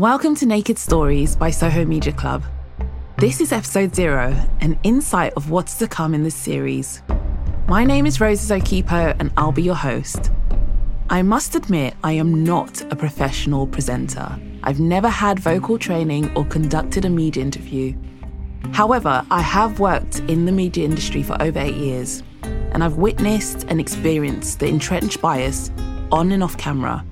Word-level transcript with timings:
Welcome 0.00 0.34
to 0.36 0.46
Naked 0.46 0.78
Stories 0.78 1.36
by 1.36 1.50
Soho 1.50 1.84
Media 1.84 2.14
Club. 2.14 2.42
This 3.18 3.38
is 3.38 3.52
episode 3.52 3.94
zero, 3.94 4.34
an 4.62 4.78
insight 4.82 5.34
of 5.34 5.50
what's 5.50 5.74
to 5.74 5.86
come 5.86 6.14
in 6.14 6.22
this 6.22 6.34
series. 6.34 7.02
My 7.68 7.84
name 7.84 8.06
is 8.06 8.18
Roses 8.18 8.50
Okipo, 8.50 9.14
and 9.20 9.30
I'll 9.36 9.52
be 9.52 9.60
your 9.60 9.74
host. 9.74 10.30
I 11.10 11.20
must 11.20 11.54
admit, 11.54 11.92
I 12.02 12.12
am 12.12 12.42
not 12.44 12.80
a 12.90 12.96
professional 12.96 13.66
presenter. 13.66 14.40
I've 14.62 14.80
never 14.80 15.10
had 15.10 15.38
vocal 15.38 15.76
training 15.76 16.34
or 16.34 16.46
conducted 16.46 17.04
a 17.04 17.10
media 17.10 17.42
interview. 17.44 17.94
However, 18.72 19.22
I 19.30 19.42
have 19.42 19.80
worked 19.80 20.20
in 20.20 20.46
the 20.46 20.52
media 20.52 20.86
industry 20.86 21.22
for 21.22 21.36
over 21.42 21.58
eight 21.58 21.76
years, 21.76 22.22
and 22.42 22.82
I've 22.82 22.96
witnessed 22.96 23.66
and 23.68 23.78
experienced 23.78 24.60
the 24.60 24.66
entrenched 24.68 25.20
bias 25.20 25.70
on 26.10 26.32
and 26.32 26.42
off 26.42 26.56
camera. 26.56 27.04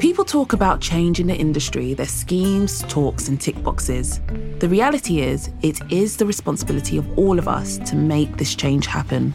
People 0.00 0.24
talk 0.24 0.54
about 0.54 0.80
change 0.80 1.20
in 1.20 1.26
the 1.26 1.34
industry, 1.34 1.92
their 1.92 2.06
schemes, 2.06 2.82
talks, 2.88 3.28
and 3.28 3.38
tick 3.38 3.62
boxes. 3.62 4.22
The 4.58 4.66
reality 4.66 5.20
is, 5.20 5.50
it 5.60 5.78
is 5.92 6.16
the 6.16 6.24
responsibility 6.24 6.96
of 6.96 7.18
all 7.18 7.38
of 7.38 7.46
us 7.46 7.76
to 7.90 7.96
make 7.96 8.38
this 8.38 8.54
change 8.54 8.86
happen. 8.86 9.34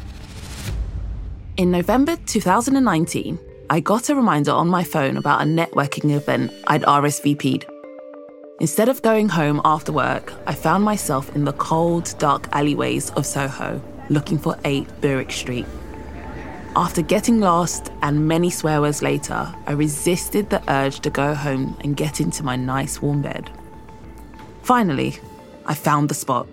In 1.58 1.70
November 1.70 2.16
2019, 2.26 3.38
I 3.70 3.80
got 3.80 4.10
a 4.10 4.16
reminder 4.16 4.54
on 4.54 4.68
my 4.68 4.84
phone 4.84 5.18
about 5.18 5.44
a 5.44 5.46
networking 5.46 6.16
event 6.16 6.52
I'd 6.66 6.82
RSVP'd. 6.82 7.68
Instead 8.60 8.90
of 8.90 9.04
going 9.04 9.30
home 9.30 9.62
after 9.64 9.92
work, 9.92 10.34
I 10.48 10.56
found 10.56 10.84
myself 10.84 11.36
in 11.36 11.46
the 11.46 11.54
cold, 11.54 12.12
dark 12.18 12.48
alleyways 12.54 13.12
of 13.12 13.28
Soho, 13.28 13.80
looking 14.10 14.40
for 14.40 14.58
8 14.66 14.88
Berwick 15.00 15.32
Street. 15.32 15.68
After 16.78 17.02
getting 17.02 17.40
lost 17.40 17.90
and 18.02 18.28
many 18.28 18.50
swear 18.50 18.82
words 18.82 19.02
later, 19.02 19.48
I 19.66 19.72
resisted 19.72 20.50
the 20.50 20.62
urge 20.70 21.00
to 21.02 21.10
go 21.10 21.34
home 21.34 21.78
and 21.82 21.96
get 21.96 22.20
into 22.20 22.44
my 22.44 22.58
nice 22.58 23.02
warm 23.02 23.22
bed. 23.22 23.50
Finally, 24.62 25.18
I 25.66 25.74
found 25.74 26.10
the 26.10 26.14
spot. 26.14 26.48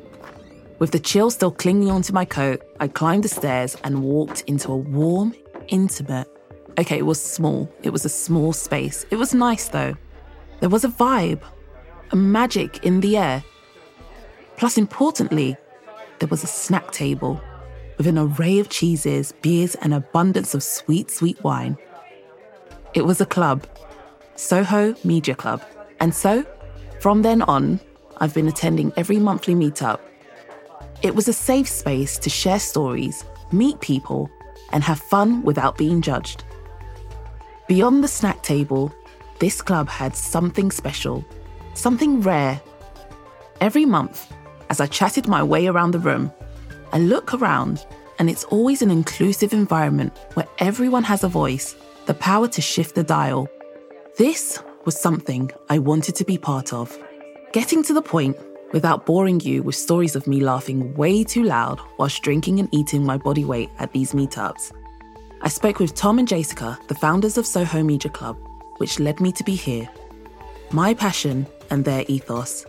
With 0.78 0.92
the 0.92 1.00
chill 1.00 1.30
still 1.30 1.50
clinging 1.50 1.91
onto 1.91 2.12
my 2.12 2.24
coat, 2.24 2.62
I 2.78 2.86
climbed 2.86 3.24
the 3.24 3.28
stairs 3.28 3.77
and 3.82 4.05
walked 4.05 4.42
into 4.42 4.70
a 4.70 4.77
warm, 4.77 5.34
intimate. 5.66 6.28
Okay, 6.78 6.98
it 6.98 7.06
was 7.06 7.20
small. 7.20 7.69
It 7.82 7.91
was 7.91 8.04
a 8.04 8.08
small 8.08 8.52
space. 8.52 9.04
It 9.10 9.16
was 9.16 9.34
nice 9.34 9.69
though. 9.70 9.97
There 10.60 10.69
was 10.69 10.84
a 10.84 10.88
vibe, 10.88 11.42
a 12.12 12.16
magic 12.16 12.84
in 12.84 13.00
the 13.00 13.16
air. 13.16 13.42
Plus, 14.56 14.78
importantly, 14.78 15.56
there 16.20 16.28
was 16.28 16.44
a 16.44 16.47
snack 16.47 16.92
table 16.92 17.41
with 18.03 18.08
an 18.08 18.19
array 18.19 18.58
of 18.58 18.69
cheeses, 18.69 19.31
beers, 19.42 19.77
and 19.77 19.95
abundance 19.95 20.55
of 20.55 20.62
sweet, 20.64 21.08
sweet 21.08 21.41
wine. 21.45 21.78
It 22.94 23.03
was 23.03 23.20
a 23.20 23.27
club, 23.27 23.64
Soho 24.34 24.97
Media 25.05 25.36
Club. 25.36 25.62
And 26.00 26.12
so, 26.12 26.44
from 26.98 27.22
then 27.22 27.42
on, 27.42 27.78
I've 28.17 28.34
been 28.34 28.48
attending 28.48 28.92
every 28.97 29.20
monthly 29.20 29.55
meetup. 29.55 30.00
It 31.03 31.14
was 31.14 31.28
a 31.28 31.33
safe 31.33 31.69
space 31.69 32.19
to 32.19 32.28
share 32.28 32.59
stories, 32.59 33.25
meet 33.53 33.81
people, 33.81 34.28
and 34.72 34.83
have 34.83 34.98
fun 34.98 35.44
without 35.44 35.78
being 35.78 36.03
judged. 36.03 36.42
Beyond 37.69 38.03
the 38.03 38.09
snack 38.09 38.42
table, 38.42 38.92
this 39.39 39.62
club 39.62 39.89
had 39.89 40.16
something 40.16 40.72
special, 40.72 41.25
something 41.75 42.20
rare. 42.20 42.61
Every 43.61 43.87
month, 43.87 44.33
as 44.70 44.81
I 44.81 44.89
chatted 44.89 45.28
my 45.28 45.44
way 45.44 45.69
around 45.69 45.92
the 45.92 46.00
room, 46.00 46.33
I 46.92 46.98
look 46.98 47.32
around 47.32 47.86
and 48.18 48.28
it's 48.28 48.44
always 48.44 48.82
an 48.82 48.90
inclusive 48.90 49.52
environment 49.54 50.12
where 50.34 50.46
everyone 50.58 51.04
has 51.04 51.24
a 51.24 51.28
voice, 51.28 51.74
the 52.06 52.14
power 52.14 52.46
to 52.48 52.60
shift 52.60 52.94
the 52.94 53.02
dial. 53.02 53.48
This 54.18 54.62
was 54.84 55.00
something 55.00 55.50
I 55.70 55.78
wanted 55.78 56.14
to 56.16 56.24
be 56.24 56.36
part 56.36 56.72
of. 56.72 56.96
Getting 57.52 57.82
to 57.84 57.94
the 57.94 58.02
point 58.02 58.36
without 58.72 59.06
boring 59.06 59.40
you 59.40 59.62
with 59.62 59.74
stories 59.74 60.16
of 60.16 60.26
me 60.26 60.40
laughing 60.40 60.94
way 60.94 61.24
too 61.24 61.44
loud 61.44 61.80
whilst 61.98 62.22
drinking 62.22 62.58
and 62.60 62.69
eating 62.72 63.04
my 63.04 63.16
body 63.16 63.44
weight 63.44 63.70
at 63.78 63.92
these 63.92 64.12
meetups. 64.12 64.72
I 65.41 65.48
spoke 65.48 65.78
with 65.78 65.94
Tom 65.94 66.19
and 66.19 66.28
Jessica, 66.28 66.78
the 66.88 66.94
founders 66.94 67.38
of 67.38 67.47
Soho 67.47 67.82
Media 67.82 68.10
Club, 68.10 68.36
which 68.76 69.00
led 69.00 69.20
me 69.20 69.32
to 69.32 69.44
be 69.44 69.54
here. 69.54 69.88
My 70.70 70.94
passion 70.94 71.47
and 71.70 71.84
their 71.84 72.04
ethos. 72.08 72.66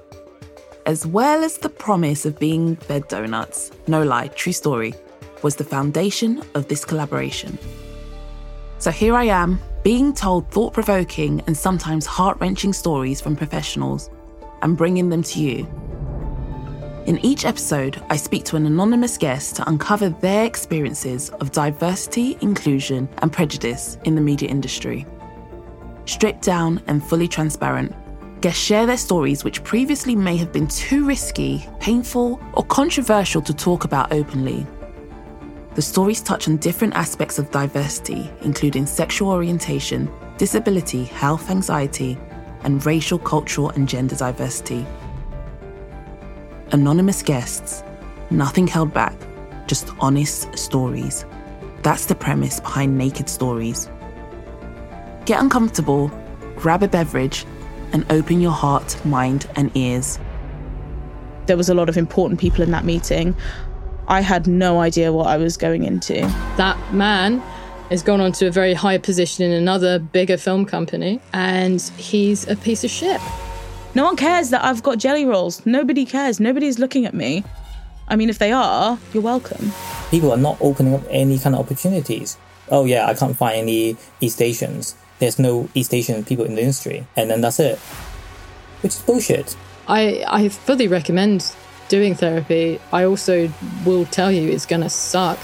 As 0.85 1.05
well 1.05 1.45
as 1.45 1.57
the 1.57 1.69
promise 1.69 2.25
of 2.25 2.37
being 2.37 2.73
bed 2.89 3.07
donuts, 3.07 3.71
no 3.87 4.03
lie, 4.03 4.27
true 4.27 4.51
story, 4.51 4.93
was 5.41 5.55
the 5.55 5.63
foundation 5.63 6.43
of 6.55 6.67
this 6.67 6.83
collaboration. 6.83 7.57
So 8.79 8.91
here 8.91 9.15
I 9.15 9.23
am, 9.25 9.61
being 9.83 10.13
told 10.13 10.51
thought 10.51 10.73
provoking 10.73 11.41
and 11.47 11.55
sometimes 11.55 12.05
heart 12.05 12.37
wrenching 12.41 12.73
stories 12.73 13.21
from 13.21 13.37
professionals 13.37 14.09
and 14.61 14.75
bringing 14.75 15.07
them 15.07 15.23
to 15.23 15.39
you. 15.39 15.65
In 17.05 17.17
each 17.19 17.45
episode, 17.45 18.03
I 18.09 18.17
speak 18.17 18.43
to 18.45 18.57
an 18.57 18.65
anonymous 18.65 19.17
guest 19.17 19.55
to 19.55 19.69
uncover 19.69 20.09
their 20.09 20.43
experiences 20.45 21.29
of 21.29 21.53
diversity, 21.53 22.37
inclusion, 22.41 23.07
and 23.19 23.31
prejudice 23.31 23.97
in 24.03 24.15
the 24.15 24.21
media 24.21 24.49
industry. 24.49 25.05
Stripped 26.05 26.43
down 26.43 26.81
and 26.87 27.01
fully 27.01 27.29
transparent, 27.29 27.95
guests 28.43 28.61
share 28.61 28.85
their 28.85 28.97
stories 28.97 29.45
which 29.45 29.63
previously 29.63 30.17
may 30.17 30.35
have 30.35 30.51
been 30.51 30.67
too 30.67 31.05
risky, 31.07 31.65
painful, 31.79 32.41
or 32.55 32.65
controversial 32.65 33.41
to 33.41 33.53
talk 33.53 33.85
about 33.85 34.11
openly. 34.11 34.67
The 35.75 35.81
stories 35.81 36.21
touch 36.21 36.49
on 36.49 36.57
different 36.57 36.93
aspects 36.93 37.39
of 37.39 37.49
diversity, 37.51 38.29
including 38.41 38.85
sexual 38.85 39.29
orientation, 39.29 40.11
disability, 40.37 41.05
health, 41.05 41.49
anxiety, 41.49 42.17
and 42.63 42.85
racial, 42.85 43.17
cultural, 43.17 43.69
and 43.69 43.87
gender 43.87 44.17
diversity. 44.17 44.85
Anonymous 46.73 47.23
guests, 47.23 47.81
nothing 48.29 48.67
held 48.67 48.93
back, 48.93 49.15
just 49.67 49.89
honest 50.01 50.53
stories. 50.59 51.25
That's 51.81 52.07
the 52.07 52.15
premise 52.15 52.59
behind 52.59 52.97
Naked 52.97 53.29
Stories. 53.29 53.89
Get 55.23 55.41
uncomfortable, 55.41 56.11
grab 56.57 56.83
a 56.83 56.89
beverage, 56.89 57.45
and 57.93 58.05
open 58.11 58.41
your 58.41 58.51
heart, 58.51 59.03
mind, 59.05 59.47
and 59.55 59.71
ears. 59.75 60.19
There 61.45 61.55
was 61.55 61.69
a 61.69 61.73
lot 61.73 61.89
of 61.89 61.97
important 61.97 62.39
people 62.39 62.63
in 62.63 62.71
that 62.71 62.85
meeting. 62.85 63.35
I 64.07 64.21
had 64.21 64.47
no 64.47 64.81
idea 64.81 65.13
what 65.13 65.27
I 65.27 65.37
was 65.37 65.55
going 65.55 65.83
into. 65.83 66.15
That 66.57 66.77
man 66.93 67.39
has 67.89 68.01
gone 68.01 68.19
on 68.19 68.31
to 68.33 68.47
a 68.47 68.51
very 68.51 68.73
high 68.73 68.97
position 68.97 69.45
in 69.45 69.51
another 69.51 69.99
bigger 69.99 70.37
film 70.37 70.65
company, 70.65 71.21
and 71.33 71.79
he's 71.97 72.47
a 72.47 72.55
piece 72.55 72.83
of 72.83 72.89
shit. 72.89 73.21
No 73.95 74.03
one 74.05 74.15
cares 74.15 74.49
that 74.49 74.63
I've 74.63 74.81
got 74.81 74.97
jelly 74.97 75.25
rolls. 75.25 75.65
Nobody 75.65 76.05
cares. 76.05 76.39
Nobody's 76.39 76.79
looking 76.79 77.05
at 77.05 77.13
me. 77.13 77.43
I 78.07 78.15
mean, 78.15 78.29
if 78.29 78.39
they 78.39 78.51
are, 78.51 78.97
you're 79.13 79.23
welcome. 79.23 79.71
People 80.09 80.31
are 80.31 80.37
not 80.37 80.57
opening 80.59 80.95
up 80.95 81.03
any 81.09 81.37
kind 81.37 81.55
of 81.55 81.61
opportunities. 81.61 82.37
Oh, 82.69 82.85
yeah, 82.85 83.05
I 83.05 83.13
can't 83.13 83.37
find 83.37 83.57
any 83.57 83.95
East 84.19 84.41
Asians. 84.41 84.95
There's 85.23 85.39
no 85.39 85.69
East 85.73 85.93
Asian 85.93 86.25
people 86.25 86.43
in 86.43 86.55
the 86.55 86.61
industry. 86.61 87.07
And 87.15 87.29
then 87.29 87.39
that's 87.39 87.57
it. 87.57 87.79
Which 88.81 88.91
is 88.91 89.01
bullshit. 89.01 89.55
I, 89.87 90.25
I 90.27 90.49
fully 90.49 90.89
recommend 90.89 91.55
doing 91.87 92.13
therapy, 92.13 92.81
I 92.91 93.05
also 93.05 93.49
will 93.85 94.03
tell 94.05 94.31
you 94.31 94.49
it's 94.49 94.65
going 94.65 94.81
to 94.81 94.89
suck. 94.89 95.39